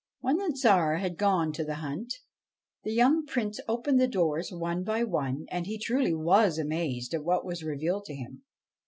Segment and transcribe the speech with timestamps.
[0.21, 2.11] When the Tsar had gone to the hunt,
[2.83, 7.23] the young Prince opened the doors one by one, and he was truly amazed at
[7.23, 8.41] what was revealed to him.